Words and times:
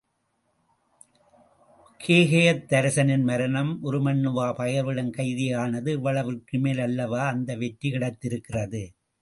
கேகயத்தரசனின் 1.99 3.23
மரணம், 3.23 3.71
உருமண்ணுவா 3.83 4.47
பகைவரிடம் 4.53 5.13
கைதியானது 5.17 5.91
இவ்வளவிற்கும்மேல் 5.97 6.81
அல்லவா 6.81 7.21
அந்த 7.27 7.55
வெற்றி 7.55 7.91
கிடைத்திருக்கிறது? 7.91 8.83